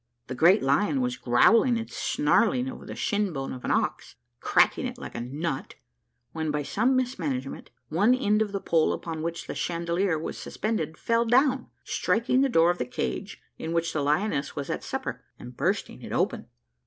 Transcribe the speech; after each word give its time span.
The 0.25 0.33
great 0.33 0.63
lion 0.63 0.99
was 0.99 1.15
growling 1.15 1.77
and 1.77 1.87
snarling 1.87 2.67
over 2.67 2.87
the 2.87 2.95
shin 2.95 3.31
bone 3.31 3.53
of 3.53 3.63
an 3.63 3.69
ox, 3.69 4.15
cracking 4.39 4.87
it 4.87 4.97
like 4.97 5.13
a 5.13 5.21
nut, 5.21 5.75
when, 6.31 6.49
by 6.49 6.63
some 6.63 6.95
mismanagement, 6.95 7.69
one 7.89 8.15
end 8.15 8.41
of 8.41 8.51
the 8.51 8.59
pole 8.59 8.93
upon 8.93 9.21
which 9.21 9.45
the 9.45 9.53
chandelier 9.53 10.17
was 10.17 10.39
suspended 10.39 10.97
fell 10.97 11.23
down, 11.25 11.67
striking 11.83 12.41
the 12.41 12.49
door 12.49 12.71
of 12.71 12.79
the 12.79 12.85
cage 12.85 13.43
in 13.59 13.73
which 13.73 13.93
the 13.93 14.01
lioness 14.01 14.55
was 14.55 14.71
at 14.71 14.83
supper, 14.83 15.23
and 15.37 15.55
bursting 15.55 16.01
it 16.01 16.11
open. 16.13 16.47